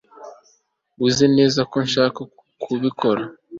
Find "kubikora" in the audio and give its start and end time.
2.61-3.23